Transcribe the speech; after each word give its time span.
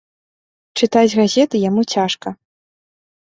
Чытаць 0.81 1.15
газеты 1.19 1.61
яму 1.69 1.81
цяжка. 1.97 2.27